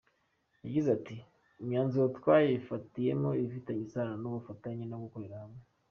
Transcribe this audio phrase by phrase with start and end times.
[0.65, 1.15] Yagize ati:
[1.61, 5.59] «imyanzuro twayifatiyemo ifitanye isano n’ubufatanye no gukorera hamwe.